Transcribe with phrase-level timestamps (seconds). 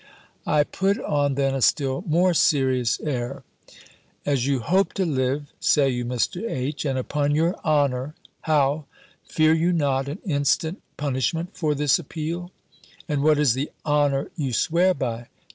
[0.47, 3.43] I put on then a still more serious air
[4.25, 6.41] "As you hope to live, say you, Mr.
[6.49, 6.85] H.!
[6.85, 8.15] and upon your honour!
[8.41, 8.85] How!
[9.27, 12.49] fear you not an instant punishment for this appeal?
[13.07, 15.27] And what is the honour you swear by?